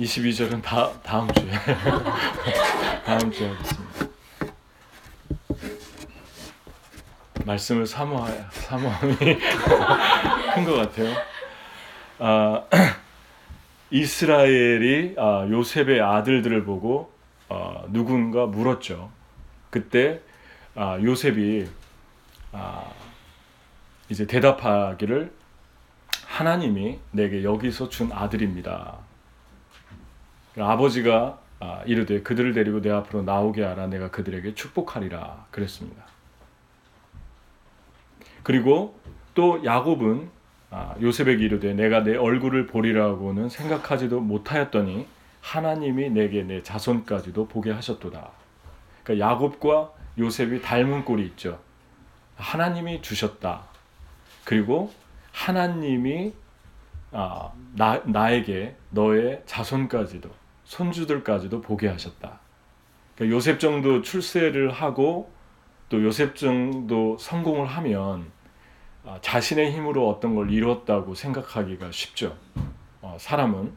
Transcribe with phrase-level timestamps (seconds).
[0.00, 1.50] 22절은 다 다음 주에
[3.04, 3.90] 다음 주에 하겠습니다.
[7.44, 9.16] 말씀을 사모하 사모함이
[10.54, 11.14] 큰 것 같아요.
[12.18, 12.64] 아,
[13.90, 17.12] 이스라엘이 아, 요셉의 아들들을 보고
[17.48, 19.10] 아, 누군가 물었죠.
[19.70, 20.20] 그때
[20.74, 21.68] 아, 요셉이
[22.52, 22.84] 아,
[24.08, 25.32] 이제 대답하기를
[26.40, 28.96] 하나님이 내게 여기서 준 아들입니다.
[30.58, 36.02] 아버지가 아, 이르되 그들을 데리고 내 앞으로 나오게 하라 내가 그들에게 축복하리라 그랬습니다.
[38.42, 38.98] 그리고
[39.34, 40.30] 또 야곱은
[40.70, 45.06] 아, 요셉에게 이르되 내가 내 얼굴을 보리라고는 생각하지도 못하였더니
[45.42, 48.30] 하나님이 내게 내 자손까지도 보게 하셨도다.
[49.04, 51.60] 그러니까 야곱과 요셉이 닮은 꼴이 있죠.
[52.36, 53.64] 하나님이 주셨다.
[54.46, 54.90] 그리고
[55.32, 56.32] 하나님이
[57.12, 60.30] 아, 나, 나에게 너의 자손까지도
[60.64, 62.38] 손주들까지도 보게 하셨다.
[63.16, 65.30] 그러니까 요셉 정도 출세를 하고
[65.88, 68.30] 또 요셉 정도 성공을 하면
[69.04, 72.36] 아, 자신의 힘으로 어떤 걸 이뤘다고 생각하기가 쉽죠.
[73.02, 73.72] 어, 사람은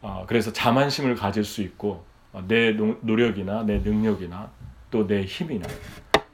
[0.00, 4.50] 어, 그래서 자만심을 가질 수 있고 어, 내 노 력이나 내 능력이나
[4.90, 5.68] 또 내 힘이나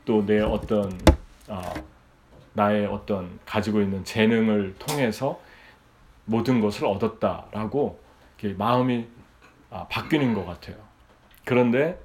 [0.04, 0.90] 또 내 어떤
[2.52, 5.40] 나의 어떤 가지고 있는 재능을 통해서
[6.24, 8.00] 모든 것을 얻었다라고
[8.56, 9.06] 마음이
[9.70, 10.76] 아, 바뀌는 것 같아요.
[11.44, 12.00] 그런데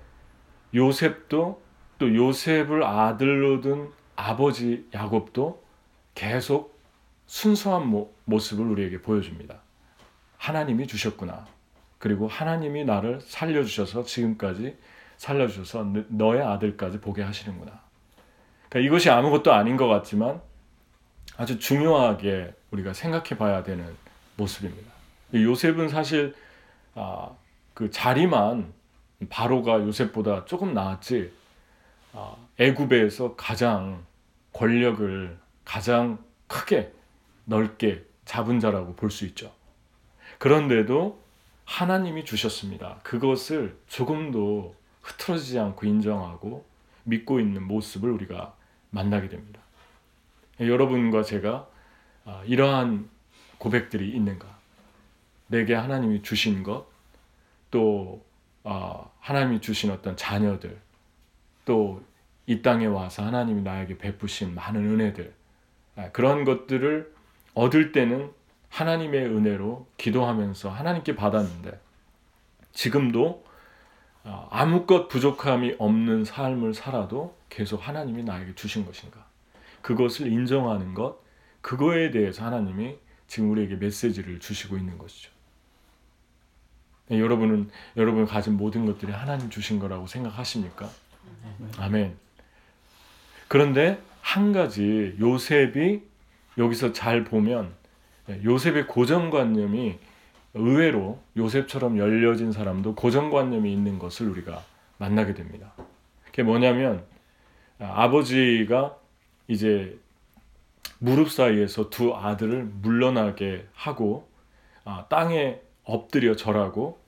[0.73, 1.61] 요셉도
[1.97, 5.63] 또 요셉을 아들로 둔 아버지 야곱도
[6.13, 6.79] 계속
[7.25, 9.55] 순수한 모, 모습을 우리에게 보여줍니다.
[10.37, 11.45] 하나님이 주셨구나.
[11.97, 14.77] 그리고 하나님이 나를 살려주셔서 지금까지
[15.17, 17.84] 살려주셔서 너의 아들까지 보게 하시는구나.
[18.75, 20.41] 그러니까 이것이 아무것도 아닌 것 같지만
[21.37, 23.95] 아주 중요하게 우리가 생각해 봐야 되는
[24.35, 24.91] 모습입니다.
[25.33, 26.35] 요셉은 사실
[26.93, 27.29] 아,
[27.73, 28.73] 그 자리만
[29.29, 31.31] 바로가 요셉보다 조금 나았지
[32.11, 34.05] 아, 애굽에서 가장
[34.51, 36.17] 권력을 가장
[36.47, 36.91] 크게
[37.45, 39.53] 넓게 잡은 자라고 볼 수 있죠.
[40.37, 41.17] 그런데도
[41.63, 42.99] 하나님이 주셨습니다.
[43.03, 46.65] 그것을 조금도 흐트러지지 않고 인정하고
[47.05, 48.53] 믿고 있는 모습을 우리가
[48.89, 49.61] 만나게 됩니다.
[50.59, 51.67] 여러분과 제가
[52.25, 53.09] 아, 이러한
[53.57, 54.47] 고백들이 있는가?
[55.47, 56.87] 내게 하나님이 주신 것,
[57.71, 58.25] 또
[58.63, 60.79] 아, 하나님이 주신 어떤 자녀들,
[61.65, 62.01] 또
[62.47, 65.33] 이 땅에 와서 하나님이 나에게 베푸신 많은 은혜들,
[65.95, 67.13] 아, 그런 것들을
[67.53, 68.31] 얻을 때는
[68.69, 71.79] 하나님의 은혜로 기도하면서 하나님께 받았는데
[72.73, 73.45] 지금도
[74.23, 79.25] 아무것 부족함이 없는 삶을 살아도 계속 하나님이 나에게 주신 것인가?
[79.81, 81.23] 그것을 인정하는 것,
[81.61, 85.31] 그거에 대해서 하나님이 지금 우리에게 메시지를 주시고 있는 것이죠.
[87.07, 90.89] 네, 여러분은 여러분이 가진 모든 것들이 하나님 주신 거라고 생각하십니까?
[91.77, 92.17] 아멘.
[93.47, 96.03] 그런데 한 가지 요셉이
[96.57, 97.73] 여기서 잘 보면
[98.27, 99.97] 네, 요셉의 고정관념이
[100.55, 104.61] 의외로 요셉처럼 열려진 사람도 고정관념이 있는 것을 우리가
[104.97, 105.71] 만나게 됩니다.
[106.25, 107.05] 그게 뭐냐면
[107.79, 108.97] 아버지가
[109.47, 109.99] 이제
[110.99, 114.27] 무릎 사이에서 두 아들을 물러나게 하고
[114.83, 116.99] 아, 땅에 엎드려 절하고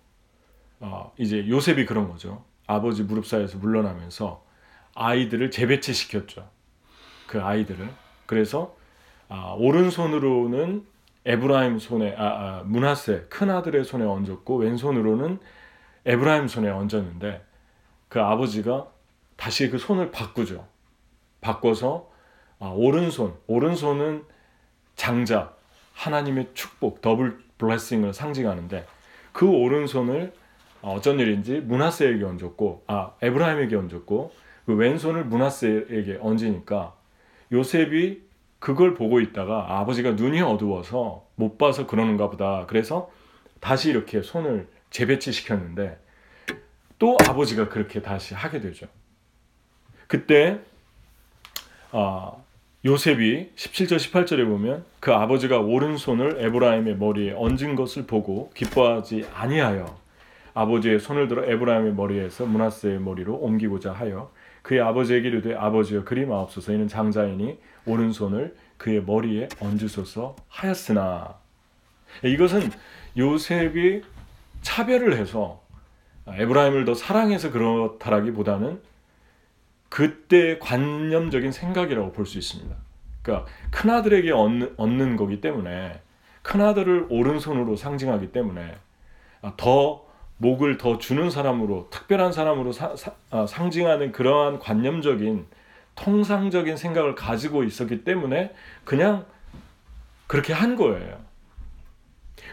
[0.79, 2.44] 어, 이제 요셉이 그런 거죠.
[2.67, 4.44] 아버지 무릎 사이에서 물러나면서
[4.94, 6.50] 아이들을 재배치 시켰죠.
[7.28, 7.89] 그 아이들을.
[8.25, 8.75] 그래서
[9.29, 10.85] 아, 오른손으로는
[11.25, 15.39] 에브라임 손에 아, 아, 문하세 큰 아들의 손에 얹었고 왼손으로는
[16.05, 17.44] 에브라임 손에 얹었는데
[18.07, 18.88] 그 아버지가
[19.38, 20.68] 다시 그 손을 바꾸죠.
[21.40, 22.09] 바꿔서
[22.59, 24.24] 아, 오른손 오른손은
[24.96, 25.53] 장자
[25.94, 28.86] 하나님의 축복 더블 블레싱을 상징하는데
[29.31, 30.34] 그 오른손을
[30.81, 34.31] 어, 어쩐 일인지 문하세에게 얹었고 아 에브라임에게 얹었고
[34.66, 36.96] 그 왼손을 문하세에게 얹으니까
[37.52, 38.28] 요셉이
[38.59, 42.66] 그걸 보고 있다가 아버지가 눈이 어두워서 못 봐서 그러는가 보다.
[42.67, 43.09] 그래서
[43.59, 46.00] 다시 이렇게 손을 재배치 시켰는데
[47.00, 48.88] 또 아버지가 그렇게 다시 하게 되죠.
[50.08, 50.59] 그때
[51.92, 52.32] 아,
[52.86, 59.98] 요셉이 17절 18절에 보면 그 아버지가 오른손을 에브라임의 머리에 얹은 것을 보고 기뻐하지 아니하여
[60.54, 64.32] 아버지의 손을 들어 에브라임의 머리에서 문하세의 머리로 옮기고자 하여
[64.68, 66.74] 그의 아버지에게 이르되 아버지여 그리 마옵소서.
[66.74, 71.36] 이는 장자이니 오른손을 그의 머리에 얹으소서 하였으나.
[72.24, 72.72] 이것은
[73.18, 74.02] 요셉이
[74.62, 75.64] 차별을 해서
[76.28, 78.82] 에브라임을 더 사랑해서 그렇다라기보다는
[79.89, 82.75] 그때 관념적인 생각이라고 볼 수 있습니다.
[83.22, 85.99] 그러니까 큰 아들에게 얻는, 얻는 거기 때문에
[86.41, 88.75] 큰 아들을 오른손으로 상징하기 때문에
[89.41, 90.05] 아, 더
[90.37, 95.45] 목을 더 주는 사람으로 특별한 사람으로 사, 사, 아, 상징하는 그러한 관념적인
[95.95, 98.53] 통상적인 생각을 가지고 있었기 때문에
[98.85, 99.25] 그냥
[100.28, 101.17] 그렇게 한 거예요.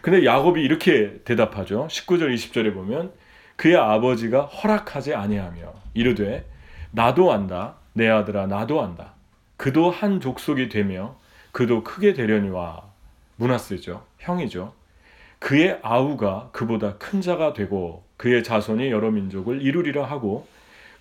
[0.02, 1.86] 근데 야곱이 이렇게 대답하죠.
[1.88, 3.12] 19절 20절에 보면
[3.56, 6.44] 그의 아버지가 허락하지 아니하며 이르되
[6.94, 7.75] 나도 안다.
[7.93, 9.14] 내 아들아 나도 안다.
[9.56, 11.17] 그도 한 족속이 되며
[11.50, 12.85] 그도 크게 되려니와.
[13.37, 14.06] 문하스죠.
[14.19, 14.73] 형이죠.
[15.41, 20.46] 그의 아우가 그보다 큰 자가 되고 그의 자손이 여러 민족을 이루리라 하고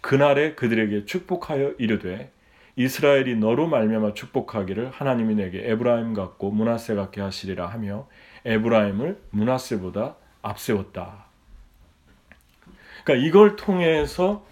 [0.02, 2.32] 그날에 그들에게 축복하여 이르되
[2.76, 8.08] 이스라엘이 너로 말미암아 축복하기를 하나님이 내게 에브라임 같고 문하세 같게 하시리라 하며
[8.46, 11.26] 에브라임을 문하세보다 앞세웠다.
[13.04, 14.44] 그러니까 이걸 통해서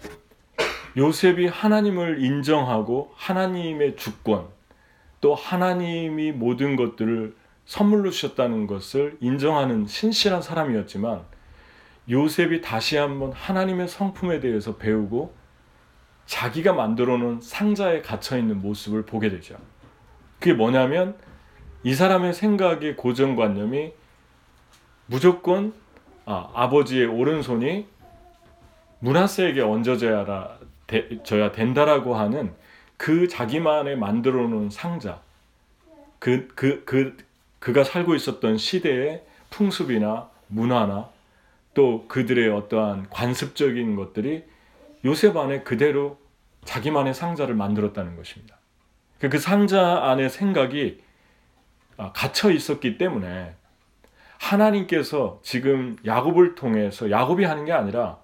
[0.96, 4.46] 요셉이 하나님을 인정하고 하나님의 주권
[5.20, 7.34] 또 하나님이 모든 것들을
[7.64, 11.22] 선물로 주셨다는 것을 인정하는 신실한 사람이었지만
[12.10, 15.34] 요셉이 다시 한번 하나님의 성품에 대해서 배우고
[16.26, 19.56] 자기가 만들어 놓은 상자에 갇혀 있는 모습을 보게 되죠.
[20.38, 21.16] 그게 뭐냐면
[21.84, 23.92] 이 사람의 생각의 고정관념이
[25.06, 25.72] 무조건
[26.24, 27.86] 아, 아버지의 오른손이
[29.00, 30.24] 문하세에게 얹어져야
[31.24, 32.52] 져야 된다라고 하는
[32.96, 35.20] 그 자기만의 만들어 놓은 상자
[36.18, 37.16] 그, 그, 그,
[37.58, 41.10] 그가 살고 있었던 시대의 풍습이나 문화나
[41.74, 44.44] 또 그들의 어떠한 관습적인 것들이
[45.04, 46.18] 요셉 안에 그대로
[46.64, 48.56] 자기만의 상자를 만들었다는 것입니다.
[49.18, 51.02] 그, 그 상자 안에 생각이
[51.96, 53.54] 아, 갇혀 있었기 때문에
[54.38, 58.18] 하나님께서 지금 야곱을 통해서 야곱이 하는 게 아니라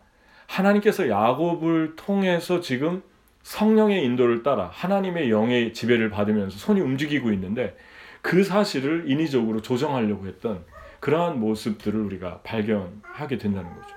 [0.49, 3.03] 하나님께서 야곱을 통해서 지금
[3.43, 7.77] 성령의 인도를 따라 하나님의 영의 지배를 받으면서 손이 움직이고 있는데
[8.23, 10.65] 그 사실을 인위적으로 조정하려고 했던
[11.00, 13.95] 그러한 모습들을 우리가 발견하게 된다는 거죠.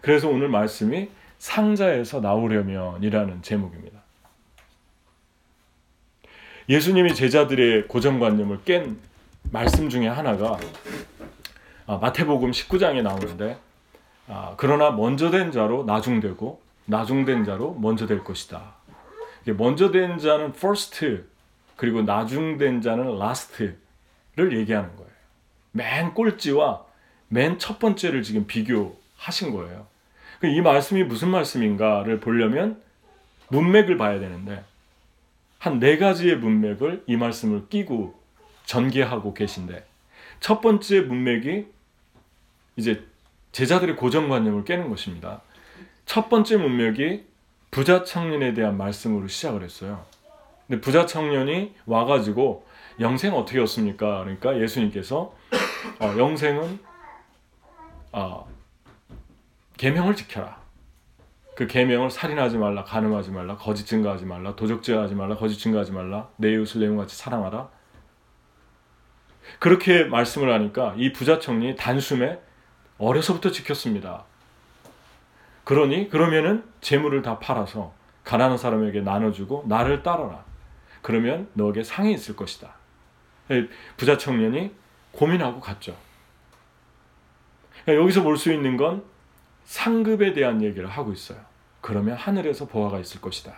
[0.00, 1.08] 그래서 오늘 말씀이
[1.38, 4.02] 상자에서 나오려면이라는 제목입니다.
[6.68, 8.98] 예수님이 제자들의 고정관념을 깬
[9.50, 10.58] 말씀 중에 하나가
[11.86, 13.58] 아, 마태복음 19장에 나오는데
[14.28, 18.74] 아, 그러나 먼저 된 자로 나중되고 나중된 자로 먼저 될 것이다.
[19.56, 21.24] 먼저 된 자는 first
[21.76, 23.76] 그리고 나중된 자는 last를
[24.38, 25.10] 얘기하는 거예요.
[25.72, 26.84] 맨 꼴찌와
[27.28, 29.86] 맨 첫 번째를 지금 비교하신 거예요.
[30.44, 32.80] 이 말씀이 무슨 말씀인가를 보려면
[33.48, 34.64] 문맥을 봐야 되는데
[35.58, 38.20] 한 네 가지의 문맥을 이 말씀을 끼고
[38.66, 39.86] 전개하고 계신데
[40.40, 41.66] 첫 번째 문맥이
[42.76, 43.04] 이제
[43.52, 45.42] 제자들의 고정관념을 깨는 것입니다.
[46.06, 47.26] 첫 번째 문맥이
[47.70, 50.04] 부자 청년에 대한 말씀으로 시작을 했어요.
[50.66, 52.66] 근데 부자 청년이 와가지고
[53.00, 54.20] 영생 어떻게 얻습니까?
[54.20, 55.34] 그러니까 예수님께서
[56.00, 56.78] 어, 영생은
[58.12, 58.46] 어,
[59.76, 60.60] 계명을 지켜라.
[61.54, 66.52] 그 계명을 살인하지 말라, 간음하지 말라, 거짓 증거하지 말라, 도적죄하지 말라, 거짓 증거하지 말라, 내
[66.52, 67.68] 이웃을 내용같이 사랑하라.
[69.58, 72.40] 그렇게 말씀을 하니까 이 부자 청년이 단숨에
[73.02, 74.24] 어려서부터 지켰습니다.
[75.64, 77.92] 그러니 그러면은 재물을 다 팔아서
[78.24, 80.44] 가난한 사람에게 나눠주고 나를 따르라.
[81.02, 82.74] 그러면 너에게 상이 있을 것이다.
[83.96, 84.72] 부자 청년이
[85.10, 85.96] 고민하고 갔죠.
[87.88, 89.04] 여기서 볼 수 있는 건
[89.64, 91.38] 상급에 대한 얘기를 하고 있어요.
[91.80, 93.52] 그러면 하늘에서 보화가 있을 것이다.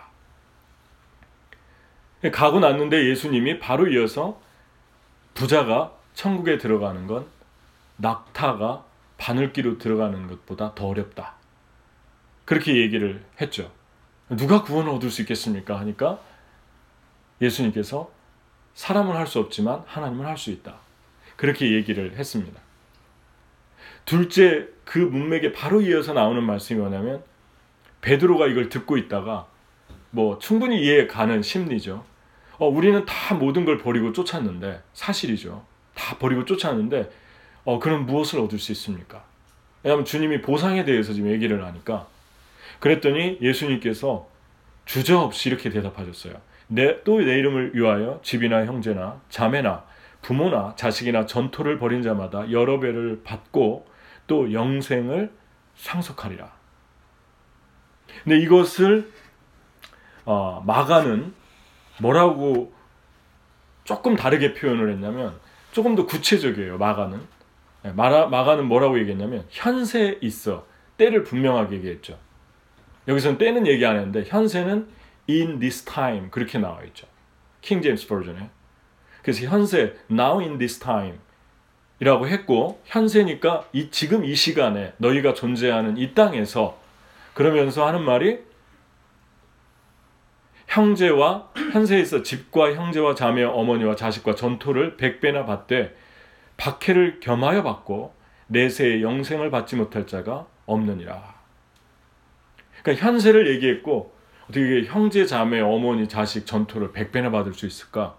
[2.32, 4.40] 가고 났는데 예수님이 바로 이어서
[5.34, 7.26] 부자가 천국에 들어가는 건
[7.98, 8.93] 낙타가
[9.24, 11.36] 바늘기로 들어가는 것보다 더 어렵다.
[12.44, 13.72] 그렇게 얘기를 했죠.
[14.28, 15.78] 누가 구원을 얻을 수 있겠습니까?
[15.80, 16.20] 하니까
[17.40, 18.10] 예수님께서
[18.74, 20.76] 사람은 할 수 없지만 하나님은 할 수 있다.
[21.36, 22.60] 그렇게 얘기를 했습니다.
[24.04, 27.24] 둘째 그 문맥에 바로 이어서 나오는 말씀이 뭐냐면
[28.02, 29.46] 베드로가 이걸 듣고 있다가
[30.10, 32.04] 뭐 충분히 이해 가는 심리죠.
[32.58, 35.64] 어, 우리는 다 모든 걸 버리고 쫓았는데 사실이죠.
[35.94, 37.23] 다 버리고 쫓았는데
[37.64, 39.24] 어, 그럼 무엇을 얻을 수 있습니까?
[39.82, 42.06] 왜냐하면 주님이 보상에 대해서 지금 얘기를 하니까
[42.80, 44.28] 그랬더니 예수님께서
[44.84, 46.34] 주저없이 이렇게 대답하셨어요.
[46.68, 49.84] 내, 또 내 이름을 위하여 집이나 형제나 자매나
[50.22, 53.86] 부모나 자식이나 전토를 벌인 자마다 여러 배를 받고
[54.26, 55.30] 또 영생을
[55.76, 56.50] 상속하리라.
[58.22, 59.12] 근데 이것을
[60.24, 61.34] 어, 마가는
[62.00, 62.72] 뭐라고
[63.84, 65.38] 조금 다르게 표현을 했냐면
[65.72, 66.78] 조금 더 구체적이에요.
[66.78, 67.24] 마가는 네,
[67.92, 72.18] 마가, 마가는 뭐라고 얘기했냐면 현세 있어 때를 분명하게 얘기했죠.
[73.06, 74.88] 여기서는 때는 얘기 안 했는데 현세는
[75.28, 77.06] in this time 그렇게 나와 있죠.
[77.60, 78.48] 킹 제임스 버전에.
[79.22, 81.18] 그래서 현세 now in this time
[82.00, 86.78] 이라고 했고 현세니까 이 지금 이 시간에 너희가 존재하는 이 땅에서
[87.34, 88.38] 그러면서 하는 말이
[90.68, 95.94] 형제와 현세에서 집과 형제와 자매 어머니와 자식과 전토를 백배나 받되
[96.56, 98.14] 박해를 겸하여 받고
[98.46, 101.34] 내세의 영생을 받지 못할 자가 없느니라.
[102.82, 108.16] 그러니까 현세를 얘기했고 어떻게 형제 자매 어머니 자식 전토를 백배나 받을 수 있을까?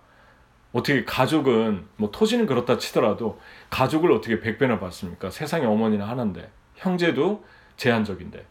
[0.73, 3.39] 어떻게 가족은 뭐 토지는 그렇다 치더라도
[3.69, 5.29] 가족을 어떻게 백배나 받습니까?
[5.29, 7.45] 세상에 어머니는 하나인데 형제도
[7.77, 8.45] 제한적인데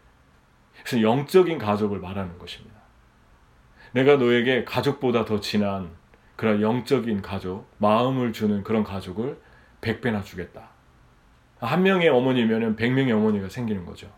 [0.83, 2.75] 그래서 영적인 가족을 말하는 것입니다.
[3.91, 5.91] 내가 너에게 가족보다 더 진한
[6.35, 9.39] 그런 영적인 가족, 마음을 주는 그런 가족을
[9.85, 10.69] 백배나 주겠다.
[11.59, 14.11] 한 명의 어머니면은 백 명의 어머니가 생기는 거죠.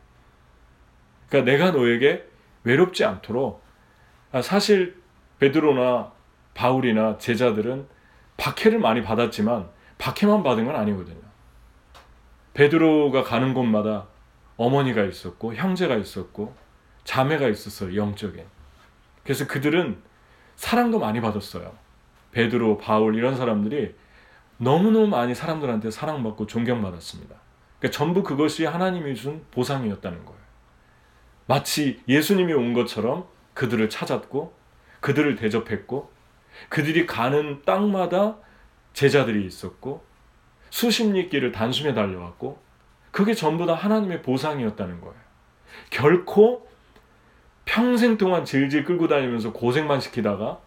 [1.28, 2.26] 그러니까 내가 너에게
[2.64, 3.62] 외롭지 않도록
[4.32, 5.02] 아, 사실
[5.40, 6.14] 베드로나
[6.54, 7.86] 바울이나 제자들은
[8.38, 11.22] 박해를 많이 받았지만 박해만 받은 건 아니거든요.
[12.54, 14.08] 베드로가 가는 곳마다
[14.56, 16.56] 어머니가 있었고 형제가 있었고
[17.04, 17.96] 자매가 있었어요.
[17.96, 18.44] 영적인.
[19.24, 20.02] 그래서 그들은
[20.56, 21.76] 사랑도 많이 받았어요.
[22.32, 23.96] 베드로, 바울 이런 사람들이
[24.58, 27.36] 너무너무 많이 사람들한테 사랑받고 존경받았습니다.
[27.80, 30.40] 그러니까 전부 그것이 하나님이 준 보상이었다는 거예요.
[31.46, 34.54] 마치 예수님이 온 것처럼 그들을 찾았고
[35.00, 36.12] 그들을 대접했고
[36.70, 38.38] 그들이 가는 땅마다
[38.94, 40.04] 제자들이 있었고
[40.70, 42.60] 수십 리 길을 단숨에 달려왔고
[43.12, 45.16] 그게 전부 다 하나님의 보상이었다는 거예요.
[45.90, 46.68] 결코
[47.66, 50.60] 평생 동안 질질 끌고 다니면서 고생만 시키다가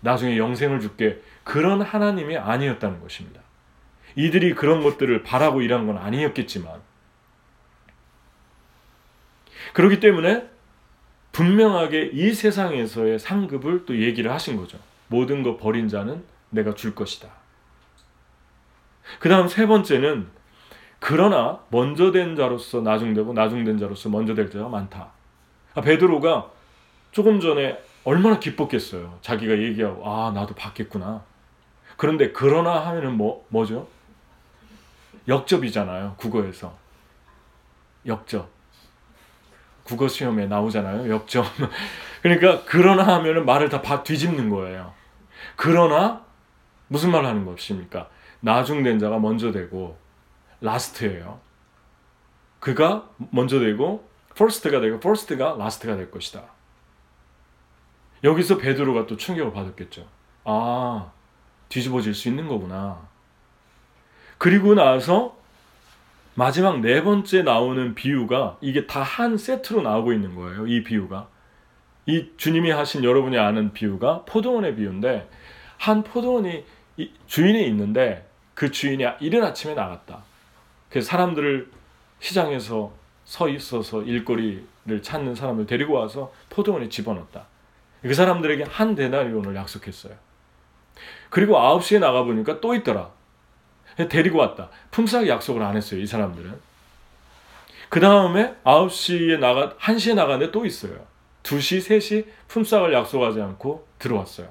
[0.00, 3.40] 나중에 영생을 줄게 그런 하나님이 아니었다는 것입니다.
[4.16, 6.80] 이들이 그런 것들을 바라고 일한 건 아니었겠지만
[9.72, 10.48] 그렇기 때문에
[11.32, 14.78] 분명하게 이 세상에서의 상급을 또 얘기를 하신 거죠.
[15.08, 17.28] 모든 것 버린 자는 내가 줄 것이다.
[19.20, 20.28] 그 다음 세 번째는
[21.00, 25.12] 그러나 먼저 된 자로서 나중되고 나중된 자로서 먼저 될 자가 많다.
[25.74, 26.50] 아, 베드로가
[27.12, 29.18] 조금 전에 얼마나 기뻤겠어요.
[29.22, 31.22] 자기가 얘기하고 아 나도 받겠구나.
[31.96, 33.88] 그런데 그러나 하면은 뭐 뭐죠?
[35.26, 36.14] 역접이잖아요.
[36.16, 36.76] 국어에서
[38.06, 38.48] 역접.
[39.82, 41.10] 국어 시험에 나오잖아요.
[41.10, 41.44] 역접.
[42.22, 44.92] 그러니까 그러나 하면은 말을 다 뒤집는 거예요.
[45.56, 46.24] 그러나
[46.88, 48.08] 무슨 말 하는 것입니까?
[48.40, 49.98] 나중된 자가 먼저 되고
[50.60, 51.40] last예요.
[52.60, 56.42] 그가 먼저 되고 first가 되고 first가 last가 될 것이다.
[58.24, 60.06] 여기서 베드로가 또 충격을 받았겠죠.
[60.44, 61.10] 아,
[61.68, 62.98] 뒤집어질 수 있는 거구나.
[64.38, 65.36] 그리고 나서
[66.34, 70.66] 마지막 네 번째 나오는 비유가 이게 다 한 세트로 나오고 있는 거예요.
[70.66, 71.28] 이 비유가.
[72.06, 75.28] 이 주님이 하신 여러분이 아는 비유가 포도원의 비유인데
[75.76, 76.64] 한 포도원이
[77.26, 80.22] 주인이 있는데 그 주인이 이른 아침에 나갔다.
[80.88, 81.70] 그래서 사람들을
[82.20, 82.92] 시장에서
[83.24, 87.46] 서 있어서 일거리를 찾는 사람을 데리고 와서 포도원에 집어넣었다.
[88.02, 90.14] 그 사람들에게 한 데나리온을 약속했어요.
[91.30, 93.10] 그리고 9시에 나가보니까 또 있더라.
[94.08, 94.70] 데리고 왔다.
[94.90, 96.54] 품삯 약속을 안 했어요, 이 사람들은.
[97.88, 101.06] 그 다음에 9시에 나가, 1시에 나가는데 또 있어요.
[101.42, 104.48] 2시, 3시 품삯을 약속하지 않고 들어왔어요.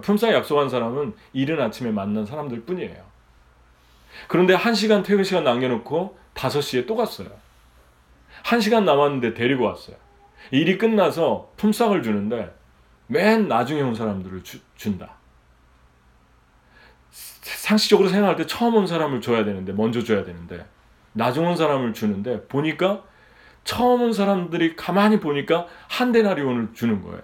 [0.00, 3.04] 품삯 약속한 사람은 이른 아침에 만난 사람들 뿐이에요.
[4.28, 7.28] 그런데 1시간 퇴근 시간 남겨놓고 5시에 또 갔어요.
[8.44, 9.96] 1시간 남았는데 데리고 왔어요.
[10.50, 12.54] 일이 끝나서 품삯을 주는데
[13.06, 15.14] 맨 나중에 온 사람들을 주, 준다.
[17.10, 20.66] 상식적으로 생각할 때 처음 온 사람을 줘야 되는데 먼저 줘야 되는데
[21.12, 23.02] 나중 온 사람을 주는데 보니까
[23.64, 27.22] 처음 온 사람들이 가만히 보니까 한 데나리온을 주는 거예요.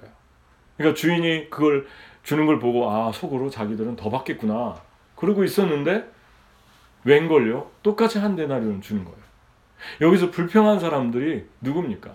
[0.77, 1.87] 그러니까 주인이 그걸
[2.23, 4.81] 주는 걸 보고 아 속으로 자기들은 더 받겠구나
[5.17, 6.11] 그러고 있었는데
[7.05, 7.71] 웬걸요?
[7.83, 9.19] 똑같이 한 데나리온 주는 거예요.
[10.01, 12.15] 여기서 불평한 사람들이 누굽니까?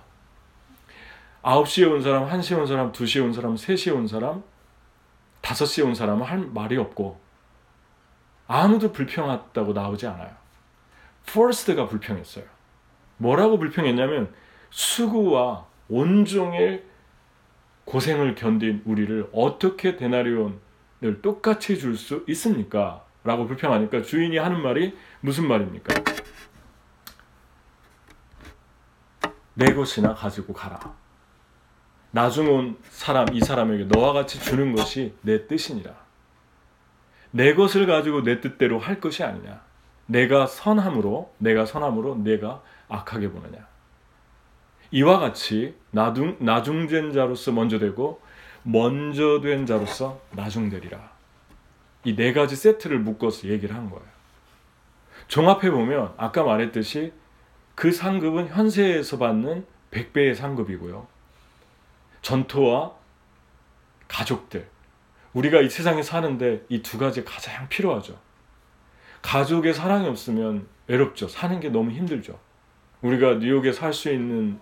[1.48, 4.44] 9시에 온 사람, 1시에 온 사람, 2시에 온 사람, 3시에 온 사람,
[5.42, 7.22] 5시에 온 사람은 할 말이 없고
[8.48, 10.36] 아무도 불평했다고 나오지 않아요.
[11.25, 12.44] first가 불평했어요.
[13.16, 14.34] 뭐라고 불평했냐면
[14.72, 16.86] 수고와 온종일
[17.86, 23.06] 고생을 견딘 우리를 어떻게 데나리온을 똑같이 줄 수 있습니까?
[23.24, 25.96] 라고 불평하니까 주인이 하는 말이 무슨 말입니까?
[29.54, 31.07] 내 것이나 가지고 가라.
[32.18, 35.94] 나중 온 사람, 이 사람에게 너와 같이 주는 것이 내 뜻이니라.
[37.30, 39.62] 내 것을 가지고 내 뜻대로 할 것이 아니냐.
[40.08, 43.68] 내가 선함으로, 내가 선함으로 내가 악하게 보느냐.
[44.90, 48.20] 이와 같이 나중, 나중된 자로서 먼저 되고
[48.64, 51.12] 먼저 된 자로서 나중되리라.
[52.06, 54.06] 이 네 가지 세트를 묶어서 얘기를 한 거예요.
[55.28, 57.14] 종합해 보면 아까 말했듯이
[57.76, 61.17] 그 상급은 현세에서 받는 100배의 상급이고요.
[62.27, 62.91] 전토와
[64.10, 64.69] 가족들.
[65.34, 68.19] 우리가 이 세상에 사는데 이 두 가지 가장 필요하죠.
[69.22, 71.29] 가족의 사랑이 없으면 외롭죠.
[71.29, 72.38] 사는 게 너무 힘들죠.
[73.01, 74.60] 우리가 뉴욕에 살 수 있는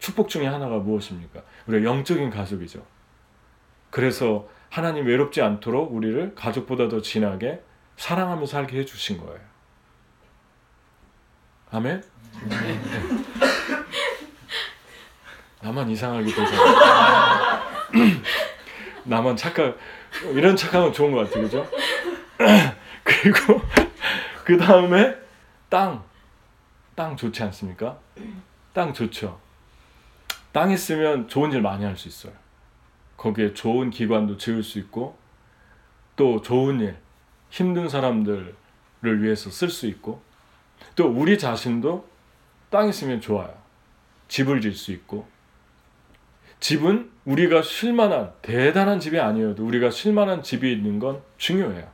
[0.00, 1.40] 축복 중에 하나가 무엇입니까?
[1.66, 2.84] 우리가 영적인 가족이죠.
[3.90, 7.62] 그래서 하나님 외롭지 않도록 우리를 가족보다 더 진하게
[7.96, 9.40] 사랑하며 살게 해주신 거예요.
[11.70, 12.02] 아멘?
[15.66, 16.52] 나만 이상하게 돼서
[19.02, 19.76] 나만 착각
[20.32, 21.68] 이런 착각은 좋은 것 같아요, 그죠?
[23.02, 23.60] 그리고
[24.44, 25.16] 그 다음에
[25.68, 26.04] 땅,
[26.94, 27.98] 땅 좋지 않습니까?
[28.72, 29.40] 땅 좋죠.
[30.52, 32.32] 땅 있으면 좋은 일 많이 할 수 있어요.
[33.16, 35.18] 거기에 좋은 기관도 지을 수 있고
[36.14, 36.96] 또 좋은 일,
[37.50, 38.54] 힘든 사람들을
[39.02, 40.22] 위해서 쓸 수 있고
[40.94, 42.08] 또 우리 자신도
[42.70, 43.52] 땅 있으면 좋아요.
[44.28, 45.26] 집을 질 수 있고
[46.60, 51.88] 집은 우리가 쉴만한 대단한 집이 아니어도 우리가 쉴만한 집이 있는 건 중요해요.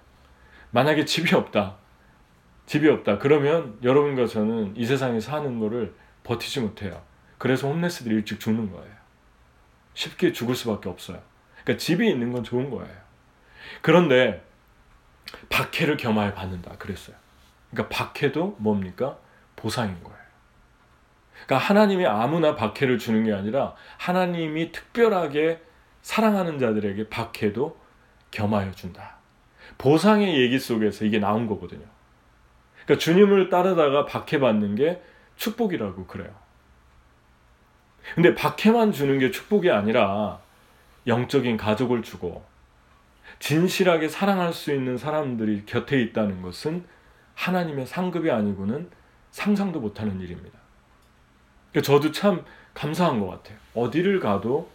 [0.70, 1.76] 만약에 집이 없다.
[2.66, 3.18] 집이 없다.
[3.18, 7.02] 그러면 여러분과 저는 이 세상에 사는 거를 버티지 못해요.
[7.38, 8.92] 그래서 홈레스들이 일찍 죽는 거예요.
[9.94, 11.20] 쉽게 죽을 수밖에 없어요.
[11.64, 12.94] 그러니까 집이 있는 건 좋은 거예요.
[13.80, 14.44] 그런데
[15.48, 16.76] 박해를 겸하여 받는다.
[16.78, 17.16] 그랬어요.
[17.70, 19.18] 그러니까 박해도 뭡니까?
[19.56, 20.21] 보상인 거예요.
[21.46, 25.60] 그러니까 하나님이 아무나 박해를 주는 게 아니라 하나님이 특별하게
[26.02, 27.76] 사랑하는 자들에게 박해도
[28.30, 29.16] 겸하여 준다.
[29.78, 31.84] 보상의 얘기 속에서 이게 나온 거거든요.
[32.84, 35.02] 그러니까 주님을 따르다가 박해받는 게
[35.36, 36.30] 축복이라고 그래요.
[38.14, 40.40] 근데 박해만 주는 게 축복이 아니라
[41.06, 42.44] 영적인 가족을 주고
[43.38, 46.84] 진실하게 사랑할 수 있는 사람들이 곁에 있다는 것은
[47.34, 48.90] 하나님의 상급이 아니고는
[49.30, 50.61] 상상도 못하는 일입니다.
[51.72, 53.58] 그러니까 저도 참 감사한 것 같아요.
[53.74, 54.70] 어디를 가도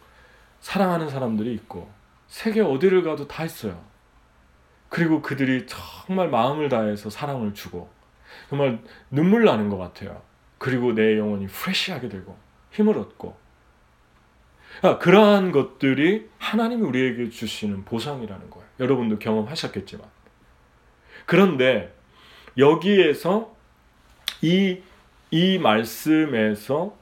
[0.60, 1.90] 사랑하는 사람들이 있고
[2.28, 3.82] 세계 어디를 가도 다 있어요.
[4.90, 7.90] 그리고 그들이 정말 마음을 다해서 사랑을 주고
[8.50, 8.80] 정말
[9.12, 10.22] 눈물 나는 것 같아요.
[10.58, 12.38] 그리고 내 영혼이 프레시하게 되고
[12.72, 13.38] 힘을 얻고
[14.82, 18.68] 아, 그러한 것들이 하나님이 우리에게 주시는 보상이라는 거예요.
[18.80, 20.08] 여러분도 경험하셨겠지만.
[21.26, 21.94] 그런데
[22.58, 23.56] 여기에서
[24.42, 24.82] 이,
[25.32, 26.96] 이 말씀에서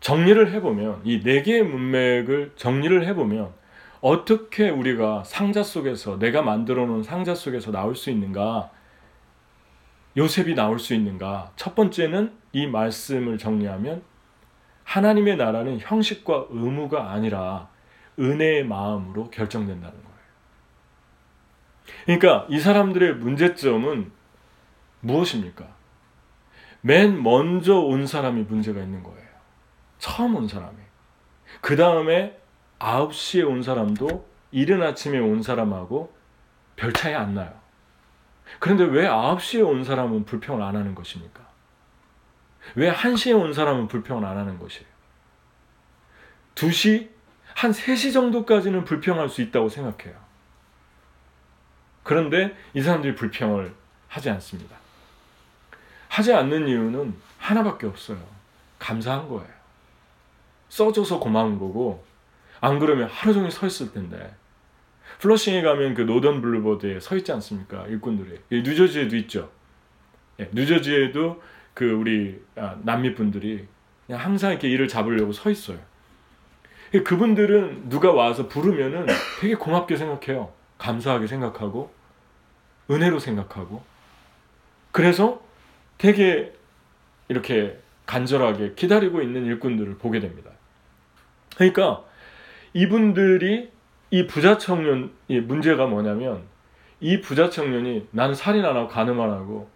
[0.00, 3.52] 정리를 해보면, 이 네 개의 문맥을 정리를 해보면,
[4.00, 8.70] 어떻게 우리가 상자 속에서, 내가 만들어 놓은 상자 속에서 나올 수 있는가,
[10.16, 11.52] 요셉이 나올 수 있는가.
[11.56, 14.02] 첫 번째는 이 말씀을 정리하면
[14.84, 17.68] 하나님의 나라는 형식과 의무가 아니라
[18.18, 20.14] 은혜의 마음으로 결정된다는 거예요.
[22.04, 24.12] 그러니까 이 사람들의 문제점은
[25.00, 25.66] 무엇입니까?
[26.86, 29.26] 맨 먼저 온 사람이 문제가 있는 거예요.
[29.98, 30.76] 처음 온 사람이.
[31.62, 32.38] 그 다음에
[32.78, 36.14] 9시에 온 사람도 이른 아침에 온 사람하고
[36.76, 37.58] 별 차이 안 나요.
[38.58, 41.40] 그런데 왜 9시에 온 사람은 불평을 안 하는 것입니까?
[42.74, 44.86] 왜 1시에 온 사람은 불평을 안 하는 것이에요?
[46.54, 47.08] 2시,
[47.54, 50.20] 한 3시 정도까지는 불평할 수 있다고 생각해요.
[52.02, 53.74] 그런데 이 사람들이 불평을
[54.08, 54.83] 하지 않습니다.
[56.14, 58.18] 하지 않는 이유는 하나밖에 없어요.
[58.78, 59.48] 감사한 거예요.
[60.68, 62.04] 써줘서 고마운 거고,
[62.60, 64.32] 안 그러면 하루 종일 서 있을 텐데.
[65.18, 67.86] 플러싱에 가면 그 노던 블루버드에 서 있지 않습니까?
[67.88, 68.38] 일꾼들이.
[68.52, 69.50] 뉴저지에도 있죠.
[70.38, 71.42] 예, 뉴저지에도
[71.74, 73.66] 그 우리 아, 남미 분들이
[74.08, 75.78] 항상 이렇게 일을 잡으려고 서 있어요.
[76.92, 79.06] 그분들은 누가 와서 부르면은
[79.40, 80.52] 되게 고맙게 생각해요.
[80.78, 81.92] 감사하게 생각하고
[82.88, 83.82] 은혜로 생각하고
[84.92, 85.43] 그래서
[85.98, 86.52] 되게
[87.28, 90.50] 이렇게 간절하게 기다리고 있는 일꾼들을 보게 됩니다.
[91.56, 92.04] 그러니까
[92.72, 93.70] 이분들이
[94.10, 96.42] 이 부자 청년 이 문제가 뭐냐면
[97.00, 99.68] 이 부자 청년이 나는 살인 안 하고 간음 안 하고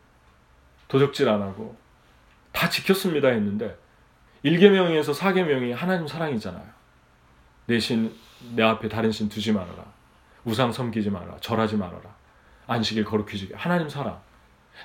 [0.89, 1.77] 도적질 안 하고
[2.53, 3.77] 다 지켰습니다 했는데
[4.45, 6.65] 1계명에서 4계명이 하나님 사랑이잖아요.
[7.67, 8.15] 내 신,
[8.55, 9.85] 내 앞에 다른 신 두지 말아라.
[10.45, 11.37] 우상 섬기지 말아라.
[11.41, 12.17] 절하지 말아라.
[12.67, 13.55] 안식일 거룩히 지게.
[13.55, 14.21] 하나님 사랑.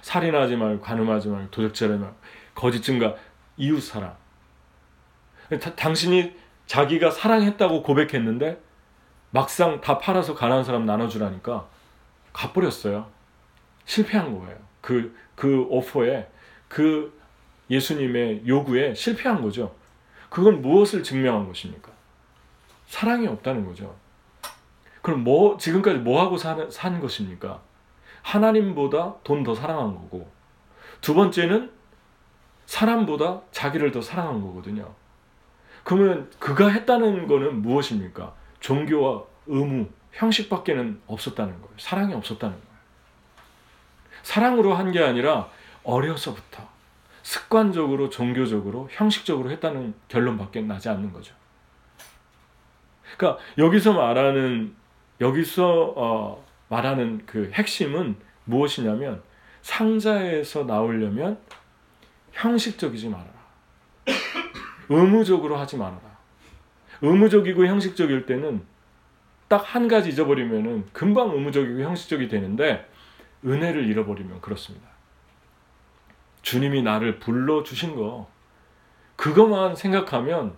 [0.01, 2.15] 살인하지 말고, 간음하지 말고, 도적질하지 말고,
[2.55, 3.15] 거짓 증가,
[3.57, 4.15] 이웃 사랑.
[5.59, 8.61] 다, 당신이 자기가 사랑했다고 고백했는데
[9.31, 11.67] 막상 다 팔아서 가난한 사람 나눠주라니까
[12.31, 13.07] 갚버렸어요.
[13.85, 14.57] 실패한 거예요.
[14.81, 16.27] 그, 그 오퍼에
[16.67, 17.19] 그
[17.69, 19.75] 예수님의 요구에 실패한 거죠.
[20.29, 21.91] 그건 무엇을 증명한 것입니까?
[22.87, 23.95] 사랑이 없다는 거죠.
[25.01, 27.61] 그럼 뭐 지금까지 뭐 하고 사는 산 것입니까?
[28.23, 30.29] 하나님보다 돈 더 사랑한 거고
[31.01, 31.71] 두 번째는
[32.65, 34.93] 사람보다 자기를 더 사랑한 거거든요.
[35.83, 38.33] 그러면 그가 했다는 거는 무엇입니까?
[38.61, 41.73] 종교와 의무, 형식밖에는 없었다는 거예요.
[41.77, 42.73] 사랑이 없었다는 거예요.
[44.23, 45.49] 사랑으로 한 게 아니라
[45.83, 46.63] 어려서부터
[47.23, 51.35] 습관적으로 종교적으로 형식적으로 했다는 결론밖에 나지 않는 거죠.
[53.17, 54.73] 그러니까 여기서 말하는
[55.19, 59.21] 여기서 어, 말하는 그 핵심은 무엇이냐면
[59.61, 61.37] 상자에서 나오려면
[62.31, 63.29] 형식적이지 말아라.
[64.89, 66.01] 의무적으로 하지 말아라.
[67.01, 68.63] 의무적이고 형식적일 때는
[69.47, 72.89] 딱 한 가지 잊어버리면은 금방 의무적이고 형식적이 되는데
[73.45, 74.87] 은혜를 잃어버리면 그렇습니다.
[76.41, 78.27] 주님이 나를 불러 주신 거
[79.15, 80.55] 그것만 생각하면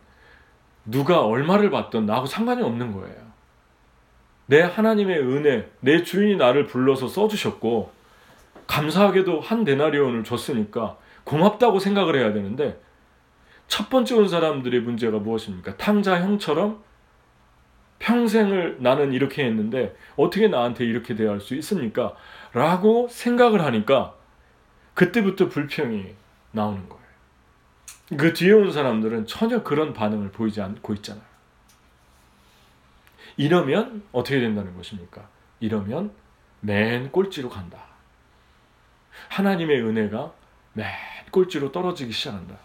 [0.85, 3.34] 누가 얼마를 받던 나하고 상관이 없는 거예요.
[4.47, 7.91] 내 하나님의 은혜, 내 주인이 나를 불러서 써주셨고
[8.67, 12.79] 감사하게도 한 데나리온을 줬으니까 고맙다고 생각을 해야 되는데
[13.67, 15.77] 첫 번째 온 사람들의 문제가 무엇입니까?
[15.77, 16.83] 탕자 형처럼
[17.99, 22.13] 평생을 나는 이렇게 했는데 어떻게 나한테 이렇게 대할 수 있습니까?
[22.53, 24.13] 라고 생각을 하니까
[24.93, 26.13] 그때부터 불평이
[26.51, 27.05] 나오는 거예요.
[28.17, 31.34] 그 뒤에 온 사람들은 전혀 그런 반응을 보이지 않고 있잖아요.
[33.37, 35.27] 이러면 어떻게 된다는 것입니까?
[35.59, 36.11] 이러면
[36.61, 37.79] 맨 꼴찌로 간다.
[39.29, 40.33] 하나님의 은혜가
[40.73, 40.87] 맨
[41.31, 42.55] 꼴찌로 떨어지기 시작한다.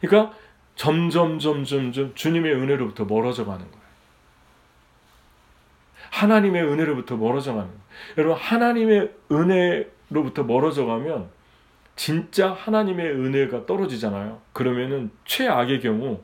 [0.00, 0.36] 그러니까
[0.74, 3.82] 점점 점점 점 주님의 은혜로부터 멀어져 가는 거예요.
[6.10, 7.82] 하나님의 은혜로부터 멀어져 가는 거예요.
[8.18, 11.30] 여러분 하나님의 은혜로부터 멀어져 가면
[11.96, 14.40] 진짜 하나님의 은혜가 떨어지잖아요.
[14.52, 16.22] 그러면은 최악의 경우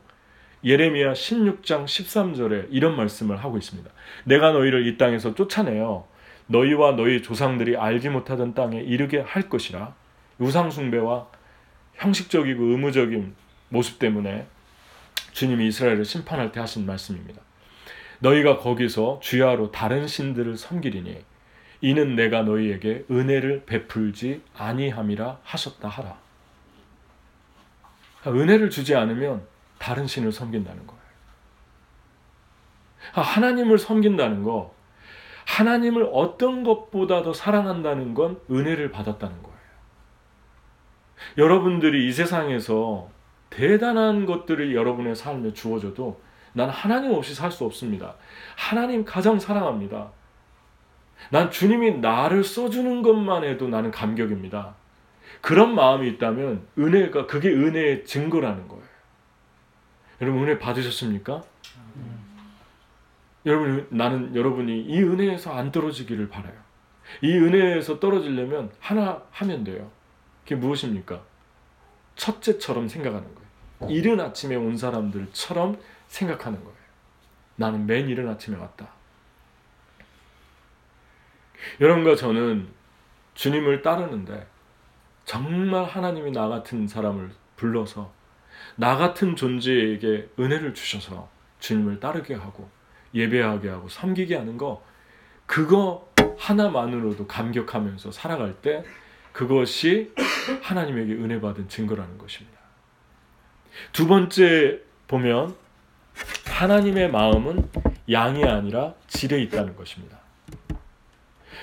[0.64, 3.90] 예레미야 16장 13절에 이런 말씀을 하고 있습니다.
[4.24, 6.06] 내가 너희를 이 땅에서 쫓아내어
[6.46, 9.94] 너희와 너희 조상들이 알지 못하던 땅에 이르게 할 것이라
[10.38, 11.28] 우상 숭배와
[11.94, 13.34] 형식적이고 의무적인
[13.68, 14.46] 모습 때문에
[15.32, 17.42] 주님이 이스라엘을 심판할 때 하신 말씀입니다.
[18.20, 21.18] 너희가 거기서 주야로 다른 신들을 섬기리니
[21.80, 26.18] 이는 내가 너희에게 은혜를 베풀지 아니함이라 하셨다 하라.
[28.26, 29.46] 은혜를 주지 않으면
[29.78, 31.02] 다른 신을 섬긴다는 거예요.
[33.12, 34.74] 하나님을 섬긴다는 거,
[35.46, 39.58] 하나님을 어떤 것보다 더 사랑한다는 건 은혜를 받았다는 거예요.
[41.38, 43.08] 여러분들이 이 세상에서
[43.50, 46.20] 대단한 것들을 여러분의 삶에 주어져도
[46.52, 48.14] 난 하나님 없이 살 수 없습니다.
[48.56, 50.10] 하나님 가장 사랑합니다.
[51.30, 54.74] 난 주님이 나를 써주는 것만 해도 나는 감격입니다.
[55.40, 58.84] 그런 마음이 있다면 은혜가 그게 은혜의 증거라는 거예요.
[60.20, 61.42] 여러분 은혜 받으셨습니까?
[61.96, 62.28] 음.
[63.46, 66.54] 여러분 나는 여러분이 이 은혜에서 안 떨어지기를 바라요.
[67.22, 69.90] 이 은혜에서 떨어지려면 하나 하면 돼요.
[70.42, 71.22] 그게 무엇입니까?
[72.16, 73.90] 첫째처럼 생각하는 거예요.
[73.90, 75.78] 이른 아침에 온 사람들처럼
[76.08, 76.78] 생각하는 거예요.
[77.56, 78.88] 나는 맨 이른 아침에 왔다.
[81.80, 82.68] 여러분과 저는
[83.34, 84.46] 주님을 따르는데
[85.24, 88.12] 정말 하나님이 나 같은 사람을 불러서
[88.80, 92.70] 나 같은 존재에게 은혜를 주셔서 주님을 따르게 하고
[93.12, 94.84] 예배하게 하고 섬기게 하는 거
[95.46, 98.84] 그거 하나만으로도 감격하면서 살아갈 때
[99.32, 100.12] 그것이
[100.62, 102.56] 하나님에게 은혜 받은 증거라는 것입니다.
[103.92, 105.56] 두 번째 보면
[106.46, 107.68] 하나님의 마음은
[108.12, 110.18] 양이 아니라 질에 있다는 것입니다.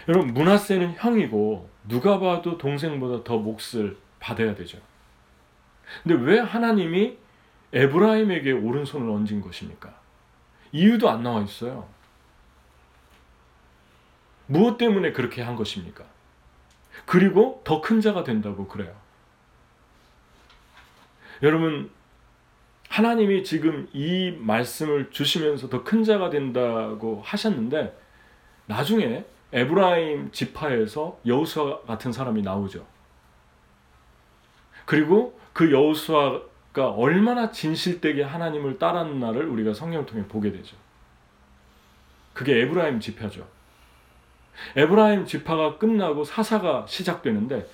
[0.10, 4.80] 여러분 문하세는 형이고 누가 봐도 동생보다 더 몫을 받아야 되죠.
[6.04, 7.18] 근데 왜 하나님이
[7.74, 9.94] 에브라임에게 오른손을 얹은 것입니까?
[10.72, 11.88] 이유도 안 나와 있어요.
[14.48, 16.04] 무엇 때문에 그렇게 한 것입니까?
[17.06, 18.96] 그리고 더 큰 자가 된다고 그래요.
[21.44, 21.92] 여러분,
[22.90, 27.98] 하나님이 지금 이 말씀을 주시면서 더 큰 자가 된다고 하셨는데,
[28.68, 32.86] 나중에 에브라임 지파에서 여우수아 같은 사람이 나오죠.
[34.86, 40.76] 그리고 그 여우수아가 얼마나 진실되게 하나님을 따랐나를 우리가 성경을 통해 보게 되죠.
[42.34, 43.48] 그게 에브라임 지파죠.
[44.76, 47.68] 에브라임 지파가 끝나고 사사가 시작되는데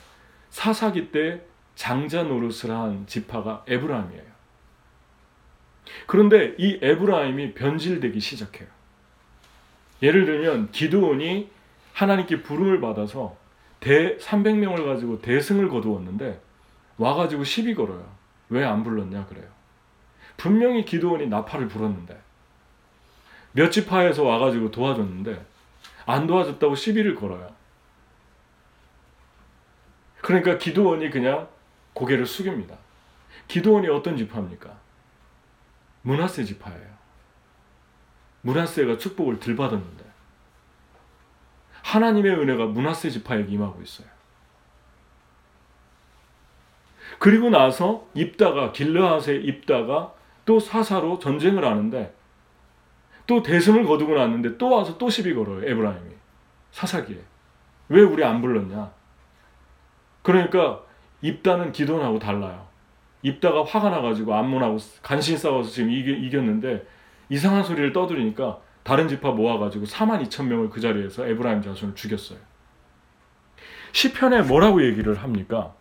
[0.49, 1.41] 사사기 때
[1.75, 4.31] 장자 노릇을 한 지파가 에브라임이에요.
[6.05, 8.67] 그런데 이 에브라임이 변질되기 시작해요.
[10.03, 11.49] 예를 들면 기드온이
[11.93, 13.35] 하나님께 부름을 받아서
[13.79, 16.39] 대 300명을 가지고 대승을 거두었는데
[17.01, 18.05] 와가지고 시비 걸어요.
[18.49, 19.49] 왜 안 불렀냐 그래요.
[20.37, 22.19] 분명히 기도원이 나팔을 불었는데
[23.53, 25.45] 몇 지파에서 와가지고 도와줬는데
[26.05, 27.53] 안 도와줬다고 시비를 걸어요.
[30.21, 31.47] 그러니까 기도원이 그냥
[31.93, 32.77] 고개를 숙입니다.
[33.47, 34.77] 기도원이 어떤 지파입니까?
[36.03, 36.91] 문하세 지파예요.
[38.41, 40.05] 문하세가 축복을 들 받았는데
[41.83, 44.07] 하나님의 은혜가 문하세 지파에게 임하고 있어요.
[47.21, 50.11] 그리고 나서 입다가 길르앗에 입다가
[50.43, 52.15] 또 사사로 전쟁을 하는데
[53.27, 56.15] 또 대승을 거두고 났는데 또 와서 또 시비 걸어요 에브라임이
[56.71, 57.19] 사사기에
[57.89, 58.91] 왜 우리 안 불렀냐
[60.23, 60.81] 그러니까
[61.21, 62.65] 입다는 기도원하고 달라요
[63.21, 66.87] 입다가 화가 나가지고 암몬하고 간신 싸워서 지금 이겼는데
[67.29, 72.39] 이상한 소리를 떠들으니까 다른 지파 모아가지고 4만 2천 명을 그 자리에서 에브라임 자손을 죽였어요.
[73.91, 75.75] 시편에 뭐라고 얘기를 합니까?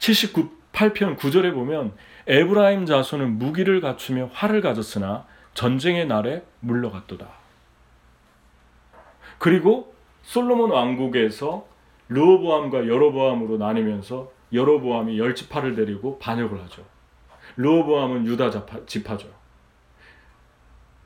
[0.00, 1.92] 78편 9절에 보면
[2.26, 7.28] 에브라임 자손은 무기를 갖추며 활을 가졌으나 전쟁의 날에 물러갔도다.
[9.38, 11.66] 그리고 솔로몬 왕국에서
[12.08, 16.84] 르호보암과 여로보암으로 나뉘면서 여로보암이 열 지파를 데리고 반역을 하죠.
[17.56, 18.50] 르호보암은 유다
[18.86, 19.28] 지파죠.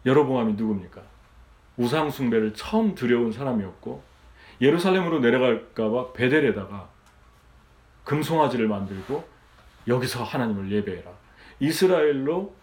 [0.06, 1.02] 여로보암이 누굽니까?
[1.76, 4.02] 우상 숭배를 처음 들여온 사람이었고
[4.60, 6.93] 예루살렘으로 내려갈까봐 베델에다가
[8.04, 9.26] 금송아지를 만들고
[9.88, 11.10] 여기서 하나님을 예배해라.
[11.60, 12.54] 이스라엘로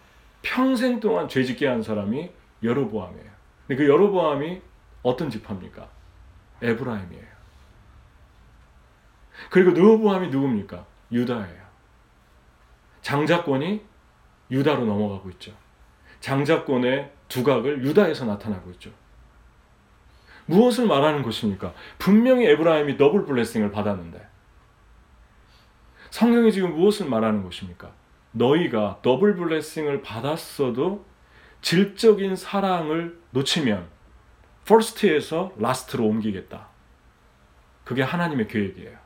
[0.42, 2.30] 평생 동안 죄짓게 한 사람이
[2.62, 3.30] 여로보암이에요.
[3.68, 4.60] 그 여로보암이
[5.02, 5.88] 어떤 지파입니까?
[6.62, 7.32] 에브라임이에요.
[9.50, 10.84] 그리고 느호보암이 누굽니까?
[11.10, 11.62] 유다예요.
[13.02, 13.82] 장자권이
[14.50, 15.52] 유다로 넘어가고 있죠.
[16.20, 18.90] 장자권의 두각을 유다에서 나타나고 있죠.
[20.46, 21.72] 무엇을 말하는 것입니까?
[21.98, 24.31] 분명히 에브라임이 double blessing을 받았는데
[26.12, 27.90] 성경이 지금 무엇을 말하는 것입니까?
[28.32, 31.06] 너희가 double blessing을 받았어도
[31.62, 33.86] 질적인 사랑을 놓치면
[34.66, 36.68] first에서 last로 옮기겠다.
[37.84, 38.98] 그게 하나님의 계획이에요.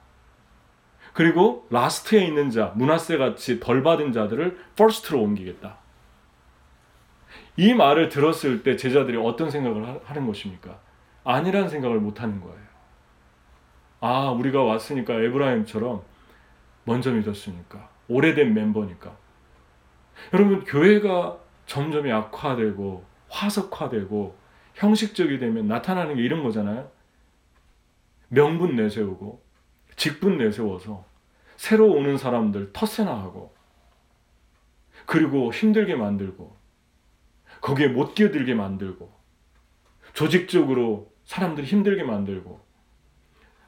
[1.12, 5.78] 그리고 last에 있는 자, 므낫세 같이 덜 받은 자들을 first로 옮기겠다.
[7.56, 10.80] 이 말을 들었을 때 제자들이 어떤 생각을 하는 것입니까?
[11.22, 12.66] 아니란 생각을 못 하는 거예요.
[14.00, 16.15] 아, 우리가 왔으니까 에브라임처럼
[16.86, 17.90] 먼저 믿었으니까.
[18.08, 19.14] 오래된 멤버니까.
[20.32, 24.36] 여러분, 교회가 점점 약화되고 화석화되고
[24.74, 26.90] 형식적이 되면 나타나는 게 이런 거잖아요.
[28.28, 29.42] 명분 내세우고
[29.96, 31.04] 직분 내세워서
[31.56, 33.54] 새로 오는 사람들 텃세나 하고
[35.06, 36.56] 그리고 힘들게 만들고
[37.60, 39.10] 거기에 못 끼어들게 만들고
[40.12, 42.60] 조직적으로 사람들이 힘들게 만들고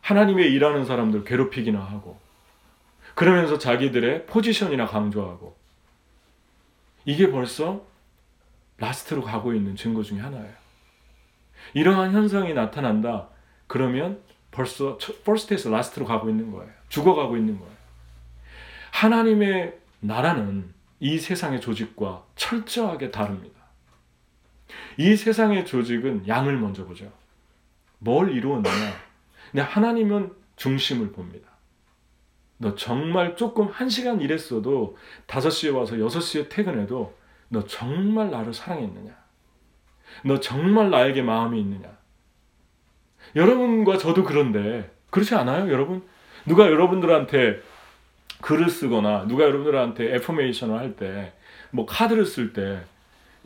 [0.02, 2.18] 하나님의 일하는 사람들 괴롭히기나 하고
[3.18, 5.56] 그러면서 자기들의 포지션이나 강조하고
[7.04, 7.84] 이게 벌써
[8.76, 10.54] 라스트로 가고 있는 증거 중에 하나예요.
[11.74, 13.28] 이러한 현상이 나타난다.
[13.66, 16.70] 그러면 벌써 first에서 last로 가고 있는 거예요.
[16.90, 17.72] 죽어가고 있는 거예요.
[18.92, 23.58] 하나님의 나라는 이 세상의 조직과 철저하게 다릅니다.
[24.96, 27.12] 이 세상의 조직은 양을 먼저 보죠.
[27.98, 28.92] 뭘 이루었느냐.
[29.50, 31.47] 근데 하나님은 중심을 봅니다.
[32.58, 37.14] 너 정말 조금 한 시간 일했어도 5시에 와서 6시에 퇴근해도
[37.48, 39.16] 너 정말 나를 사랑했느냐?
[40.24, 41.96] 너 정말 나에게 마음이 있느냐?
[43.36, 46.02] 여러분과 저도 그런데 그렇지 않아요, 여러분?
[46.46, 47.60] 누가 여러분들한테
[48.40, 51.32] 글을 쓰거나 누가 여러분들한테 애포메이션을 할 때
[51.70, 52.80] 뭐 카드를 쓸 때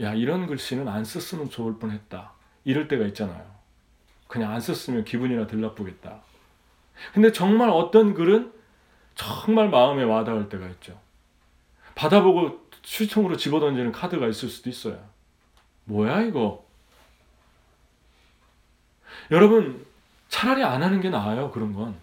[0.00, 2.32] 야, 이런 글씨는 안 썼으면 좋을 뻔했다.
[2.64, 3.44] 이럴 때가 있잖아요.
[4.28, 6.22] 그냥 안 썼으면 기분이나 덜 나쁘겠다.
[7.12, 8.52] 근데 정말 어떤 글은
[9.14, 10.98] 정말 마음에 와닿을 때가 있죠.
[11.94, 14.98] 받아보고 수통으로 집어던지는 카드가 있을 수도 있어요.
[15.84, 16.64] 뭐야 이거?
[19.30, 19.84] 여러분
[20.28, 21.96] 차라리 안 하는 게 나아요 그런 건.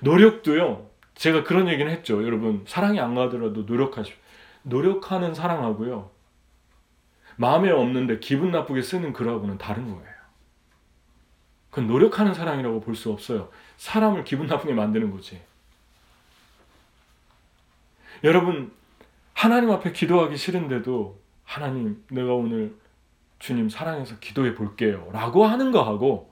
[0.00, 0.90] 노력도요.
[1.14, 2.24] 제가 그런 얘기는 했죠.
[2.24, 4.16] 여러분 사랑이 안 가더라도 노력하십시오.
[4.62, 6.10] 노력하는 사랑하고요.
[7.36, 10.11] 마음에 없는데 기분 나쁘게 쓰는 글하고는 다른 거예요.
[11.72, 13.48] 그건 노력하는 사랑이라고 볼 수 없어요.
[13.78, 15.40] 사람을 기분 나쁘게 만드는 거지.
[18.22, 18.70] 여러분,
[19.32, 22.76] 하나님 앞에 기도하기 싫은데도 하나님, 내가 오늘
[23.38, 25.08] 주님 사랑해서 기도해 볼게요.
[25.12, 26.30] 라고 하는 거하고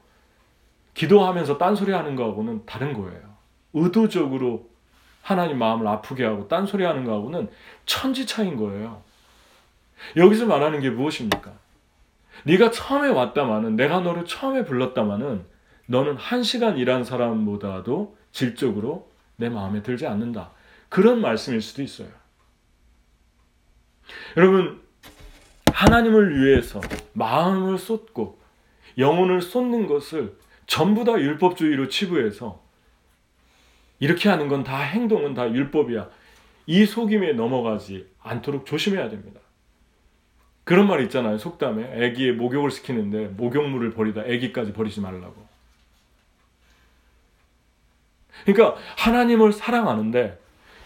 [0.95, 3.35] 기도하면서 딴소리 하는 거하고는 다른 거예요.
[3.73, 4.69] 의도적으로
[5.23, 7.51] 하나님 마음을 아프게 하고 딴소리 하는 거하고는
[7.87, 9.03] 천지 차인 거예요.
[10.17, 11.53] 여기서 말하는 게 무엇입니까?
[12.45, 15.45] 네가 처음에 왔다마는 내가 너를 처음에 불렀다마는
[15.87, 20.53] 너는 한 시간 일한 사람보다도 질적으로 내 마음에 들지 않는다.
[20.89, 22.09] 그런 말씀일 수도 있어요.
[24.37, 24.81] 여러분
[25.73, 26.81] 하나님을 위해서
[27.13, 28.39] 마음을 쏟고
[28.99, 32.63] 영혼을 쏟는 것을 전부 다 율법주의로 치부해서
[33.99, 36.09] 이렇게 하는 건 다 행동은 다 율법이야.
[36.67, 39.41] 이 속임에 넘어가지 않도록 조심해야 됩니다.
[40.71, 41.37] 그런 말 있잖아요.
[41.37, 45.35] 속담에 아기의 목욕을 시키는데 목욕물을 버리다 아기까지 버리지 말라고.
[48.45, 50.39] 그러니까 하나님을 사랑하는데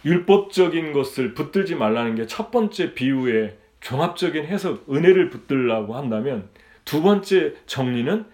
[0.07, 6.49] 율법적인 것을 붙들지 말라는 게 첫 번째 비유의 종합적인 해석, 은혜를 붙들라고 한다면
[6.87, 8.25] 두 번째 정리는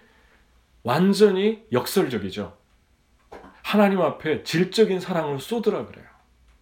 [0.85, 2.57] 완전히 역설적이죠.
[3.65, 6.07] 하나님 앞에 질적인 사랑을 쏟으라 그래요.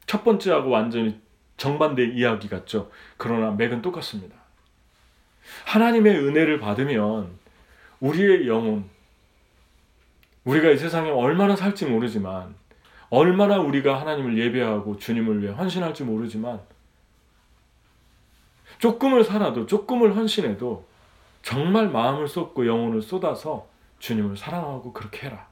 [0.07, 1.20] 첫 번째하고 완전히
[1.59, 2.90] 정반대 이야기 같죠.
[3.18, 4.38] 그러나 맥은 똑같습니다.
[5.64, 7.30] 하나님의 은혜를 받으면
[8.00, 8.88] 우리의 영혼,
[10.44, 12.54] 우리가 이 세상에 얼마나 살지 모르지만,
[13.11, 16.61] 얼마나 우리가 하나님을 예배하고 주님을 위해 헌신할지 모르지만,
[18.78, 20.87] 조금을 살아도, 조금을 헌신해도
[21.42, 25.48] 정말 마음을 쏟고 영혼을 쏟아서 주님을 사랑하고 그렇게 해라.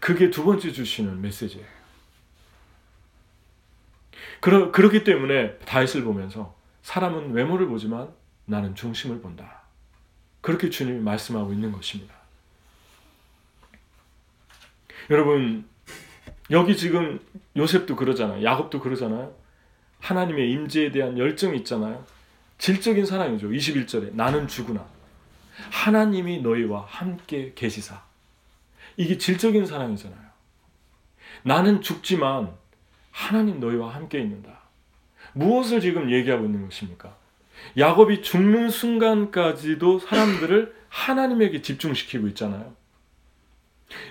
[0.00, 1.66] 그게 두 번째 주시는 메시지예요.
[4.40, 8.12] 그러, 그렇기 때문에 다윗을 보면서 사람은 외모를 보지만
[8.46, 9.62] 나는 중심을 본다.
[10.40, 12.14] 그렇게 주님이 말씀하고 있는 것입니다.
[15.10, 15.66] 여러분,
[16.50, 17.20] 여기 지금
[17.56, 18.44] 요셉도 그러잖아요.
[18.44, 19.34] 야곱도 그러잖아요.
[20.00, 22.04] 하나님의 임재에 대한 열정이 있잖아요.
[22.58, 23.48] 질적인 사랑이죠.
[23.48, 24.86] 21절에 나는 죽으나
[25.70, 28.02] 하나님이 너희와 함께 계시사.
[28.96, 30.24] 이게 질적인 사랑이잖아요.
[31.42, 32.54] 나는 죽지만
[33.10, 34.60] 하나님 너희와 함께 있는다.
[35.32, 37.16] 무엇을 지금 얘기하고 있는 것입니까?
[37.76, 42.74] 야곱이 죽는 순간까지도 사람들을 하나님에게 집중시키고 있잖아요.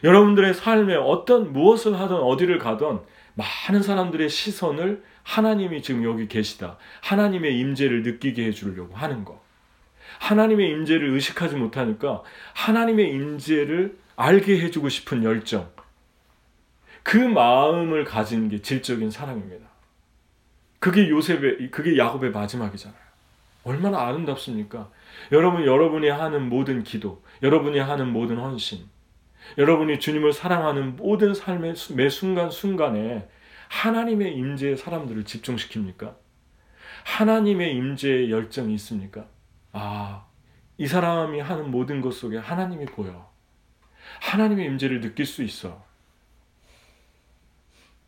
[0.03, 2.99] 여러분들의 삶에 어떤 무엇을 하든 어디를 가든
[3.35, 6.77] 많은 사람들의 시선을 하나님이 지금 여기 계시다.
[7.01, 9.41] 하나님의 임재를 느끼게 해 주려고 하는 것.
[10.19, 12.21] 하나님의 임재를 의식하지 못하니까
[12.53, 15.71] 하나님의 임재를 알게 해 주고 싶은 열정.
[17.01, 19.67] 그 마음을 가진 게 질적인 사랑입니다.
[20.79, 23.12] 그게 요셉의 그게 야곱의 마지막이잖아요.
[23.63, 24.91] 얼마나 아름답습니까?
[25.31, 28.85] 여러분 여러분이 하는 모든 기도, 여러분이 하는 모든 헌신,
[29.57, 33.27] 여러분이 주님을 사랑하는 모든 삶의 매 순간 순간에
[33.69, 36.15] 하나님의 임재에 사람들을 집중시킵니까?
[37.05, 39.25] 하나님의 임재에 열정이 있습니까?
[39.71, 40.25] 아,
[40.77, 43.31] 이 사람이 하는 모든 것 속에 하나님이 보여.
[44.21, 45.83] 하나님의 임재를 느낄 수 있어.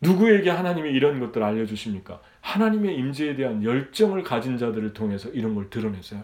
[0.01, 2.21] 누구에게 하나님이 이런 것들을 알려주십니까?
[2.55, 6.23] 하나님의 임재에 대한 열정을 가진 자들을 통해서 이런 걸 드러내세요.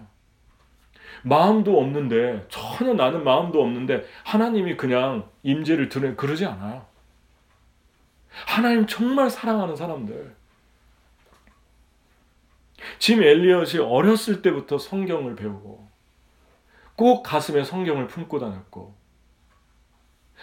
[1.24, 6.86] 마음도 없는데 전혀 나는 마음도 없는데 하나님이 그냥 임재를 드러내 그러지 않아요.
[8.30, 10.34] 하나님 정말 사랑하는 사람들.
[12.98, 15.86] 짐 엘리엇이 어렸을 때부터 성경을 배우고
[16.96, 18.96] 꼭 가슴에 성경을 품고 다녔고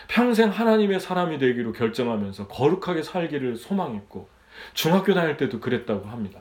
[0.08, 4.37] 평생 하나님의 사람이 되기로 결정하면서 거룩하게 살기를 소망했고
[4.74, 6.40] 중학교 다닐 때도 그랬다고 합니다.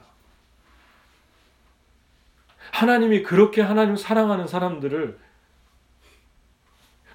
[2.72, 5.18] 하나님이 그렇게 하나님 사랑하는 사람들을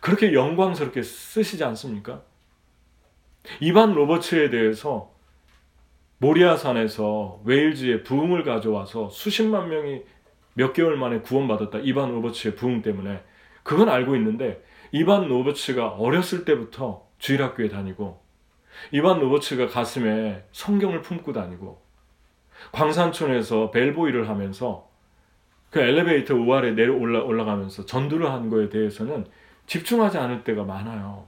[0.01, 2.23] 그렇게 영광스럽게 쓰시지 않습니까?
[3.61, 5.13] 이반 로버츠에 대해서
[6.19, 10.03] 모리아산에서 웨일즈에 부흥을 가져와서 수십만 명이
[10.55, 11.79] 몇 개월 만에 구원받았다.
[11.81, 13.23] 이반 로버츠의 부흥 때문에.
[13.63, 14.63] 그건 알고 있는데
[14.93, 18.22] 이반 로버츠가 어렸을 때부터 주일학교에 다니고
[18.91, 21.83] 이반 로버츠가 가슴에 성경을 품고 다니고
[22.73, 24.89] 광산촌에서 벨보이를 하면서
[25.71, 29.27] 그 엘리베이터 우아래 내려 올라, 올라가면서 전두를 한 거에 대해서는
[29.67, 31.27] 집중하지 않을 때가 많아요.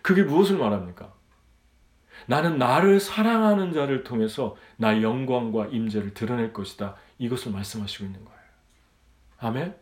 [0.00, 1.12] 그게 무엇을 말합니까?
[2.26, 6.96] 나는 나를 사랑하는 자를 통해서 나 영광과 임재를 드러낼 것이다.
[7.18, 8.40] 이것을 말씀하시고 있는 거예요.
[9.38, 9.74] 아멘.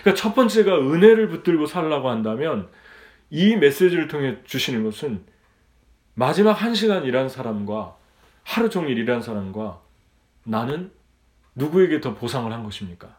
[0.00, 2.68] 그러니까 첫 번째가 은혜를 붙들고 살라고 한다면
[3.30, 5.24] 이 메시지를 통해 주시는 것은
[6.14, 7.96] 마지막 한 시간 일한 사람과
[8.44, 9.80] 하루 종일 일한 사람과
[10.44, 10.92] 나는
[11.54, 13.18] 누구에게 더 보상을 한 것입니까?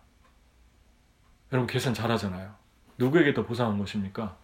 [1.51, 2.53] 여러분 계산 잘하잖아요.
[2.97, 4.37] 누구에게 더 보상한 것입니까?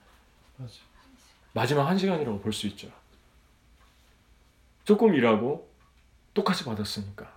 [1.54, 2.90] 마지막 한 시간이라고 볼 수 있죠.
[4.84, 5.70] 조금 일하고
[6.34, 7.32] 똑같이 받았으니까.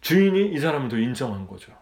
[0.00, 1.72] 주인이 이 사람을 더 인정한 거죠.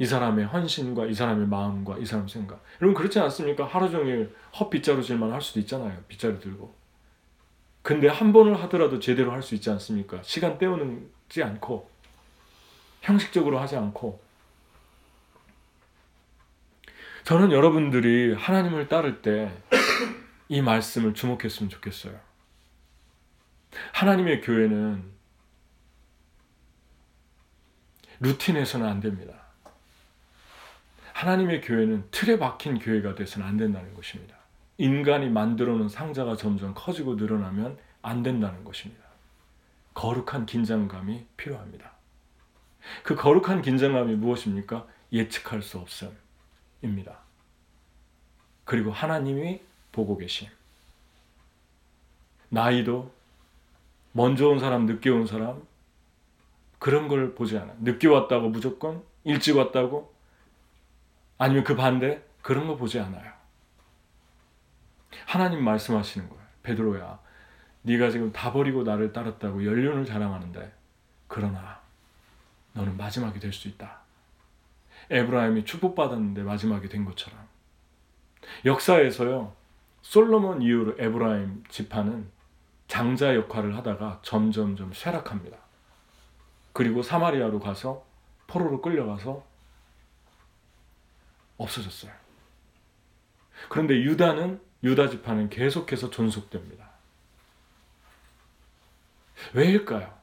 [0.00, 2.64] 이 사람의 헌신과 이 사람의 마음과 이 사람 생각.
[2.80, 3.66] 여러분 그렇지 않습니까?
[3.66, 6.02] 하루 종일 헛빗자루질만 할 수도 있잖아요.
[6.08, 6.74] 빗자루 들고.
[7.82, 10.22] 근데 한 번을 하더라도 제대로 할 수 있지 않습니까?
[10.22, 11.88] 시간 때우지 않고
[13.02, 14.20] 형식적으로 하지 않고
[17.24, 19.50] 저는 여러분들이 하나님을 따를 때
[20.52, 22.18] 이 말씀을 주목했으면 좋겠어요.
[23.92, 25.04] 하나님의 교회는
[28.18, 29.39] 루틴에서는 안 됩니다.
[31.20, 34.36] 하나님의 교회는 틀에 박힌 교회가 돼서는 안 된다는 것입니다.
[34.78, 39.04] 인간이 만들어 놓은 상자가 점점 커지고 늘어나면 안 된다는 것입니다.
[39.92, 41.92] 거룩한 긴장감이 필요합니다.
[43.02, 44.86] 그 거룩한 긴장감이 무엇입니까?
[45.12, 47.18] 예측할 수 없음입니다.
[48.64, 49.60] 그리고 하나님이
[49.92, 50.48] 보고 계심.
[52.48, 53.12] 나이도
[54.12, 55.62] 먼저 온 사람, 늦게 온 사람
[56.78, 57.74] 그런 걸 보지 않아.
[57.80, 60.18] 늦게 왔다고 무조건 일찍 왔다고
[61.40, 63.32] 아니면 그 반대 그런 거 보지 않아요.
[65.24, 66.42] 하나님 말씀하시는 거예요.
[66.62, 67.18] 베드로야,
[67.80, 70.70] 네가 지금 다 버리고 나를 따랐다고 연륜을 자랑하는데
[71.28, 71.80] 그러나
[72.74, 74.00] 너는 마지막이 될 수 있다.
[75.08, 77.40] 에브라임이 축복받았는데 마지막이 된 것처럼
[78.66, 79.54] 역사에서요
[80.02, 82.28] 솔로몬 이후로 에브라임 지파는
[82.86, 85.56] 장자 역할을 하다가 점점점 쇠락합니다.
[86.74, 88.04] 그리고 사마리아로 가서
[88.46, 89.49] 포로로 끌려가서
[91.60, 92.12] 없어졌어요.
[93.68, 96.90] 그런데 유다는 유다 지파는 계속해서 존속됩니다.
[99.52, 100.18] 왜일까요?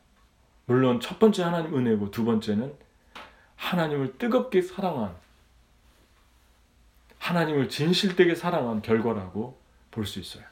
[0.65, 2.73] 물론 첫 번째 하나님 은혜고 두 번째는
[3.55, 5.15] 하나님을 뜨겁게 사랑한
[7.19, 9.59] 하나님을 진실되게 사랑한 결과라고
[9.91, 10.43] 볼 수 있어요.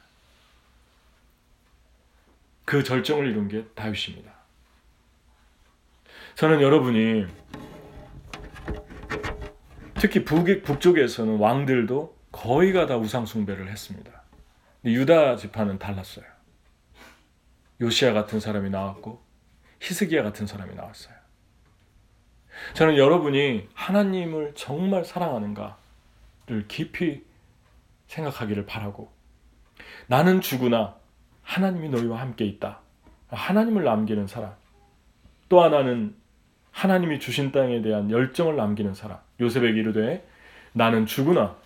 [2.64, 4.32] 그 절정을 이룬 게 다윗입니다.
[6.34, 7.26] 저는 여러분이
[10.00, 14.10] 특히 북, 북쪽에서는 왕들도 거의가 다 우상 숭배를 했습니다.
[14.84, 16.24] 유다 지파는 달랐어요.
[17.80, 19.22] 요시아 같은 사람이 나왔고
[19.80, 21.14] 히스기야 같은 사람이 나왔어요.
[22.74, 27.24] 저는 여러분이 하나님을 정말 사랑하는가를 깊이
[28.08, 29.12] 생각하기를 바라고
[30.06, 30.96] 나는 죽으나
[31.42, 32.80] 하나님이 너희와 함께 있다.
[33.28, 34.54] 하나님을 남기는 사람.
[35.48, 36.16] 또 하나는
[36.70, 39.25] 하나님이 주신 땅에 대한 열정을 남기는 사람.
[39.40, 40.26] 요셉에게 이르되
[40.72, 41.56] 나는 죽으나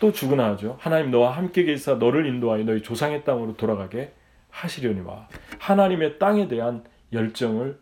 [0.00, 0.76] 또 죽으나 하죠.
[0.80, 4.12] 하나님 너와 함께 계사 너를 인도하여 너희 조상의 땅으로 돌아가게
[4.50, 7.78] 하시려니와 하나님의 땅에 대한 열정을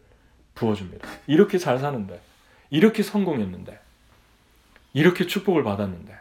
[0.54, 1.06] 부어줍니다.
[1.26, 2.20] 이렇게 잘 사는데,
[2.70, 3.78] 이렇게 성공했는데,
[4.92, 6.14] 이렇게 축복을 받았는데,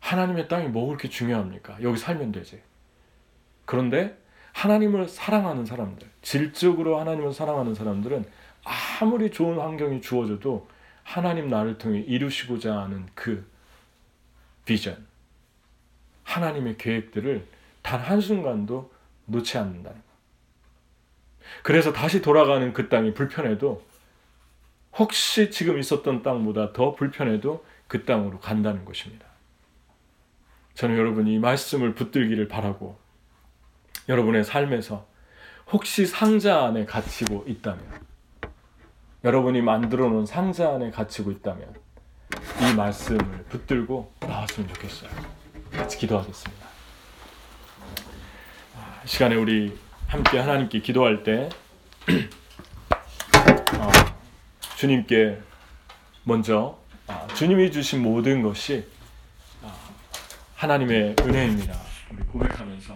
[0.00, 1.78] 하나님의 땅이 뭐 그렇게 중요합니까?
[1.82, 2.60] 여기 살면 되지.
[3.64, 4.16] 그런데
[4.52, 8.24] 하나님을 사랑하는 사람들, 질적으로 하나님을 사랑하는 사람들은
[9.00, 10.66] 아무리 좋은 환경이 주어져도
[11.04, 13.46] 하나님 나를 통해 이루시고자 하는 그
[14.64, 15.06] 비전,
[16.24, 17.46] 하나님의 계획들을
[17.82, 18.92] 단 한순간도
[19.26, 20.04] 놓지 않는다는 것.
[21.62, 23.84] 그래서 다시 돌아가는 그 땅이 불편해도
[24.94, 29.26] 혹시 지금 있었던 땅보다 더 불편해도 그 땅으로 간다는 것입니다.
[30.74, 32.98] 저는 여러분이 이 말씀을 붙들기를 바라고
[34.08, 35.06] 여러분의 삶에서
[35.70, 37.84] 혹시 상자 안에 갇히고 있다면
[39.24, 41.74] 여러분이 만들어 놓은 상자 안에 갇히고 있다면
[42.60, 45.10] 이 말씀을 붙들고 나왔으면 좋겠어요.
[45.72, 46.66] 같이 기도하겠습니다.
[49.04, 51.48] 이 시간에 우리 함께 하나님께 기도할 때
[53.80, 53.90] 어,
[54.76, 55.40] 주님께
[56.24, 58.86] 먼저 아, 주님이 주신 모든 것이
[59.62, 59.74] 아,
[60.54, 61.74] 하나님의 은혜입니다.
[62.12, 62.92] 우리 고백하면서